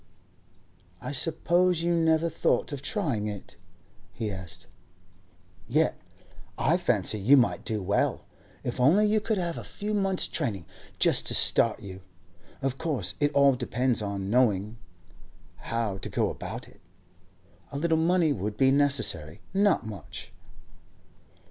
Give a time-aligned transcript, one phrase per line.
[1.01, 3.55] 'I suppose you never thought of trying it?'
[4.11, 4.65] he asked.
[5.67, 5.95] 'Yet
[6.57, 8.25] I fancy you might do well,
[8.63, 10.65] if only you could have a few months' training,
[10.97, 12.01] just to start you.
[12.63, 14.79] Of course it all depends on knowing
[15.57, 16.81] how to go about it.
[17.71, 20.33] A little money would be necessary—not much.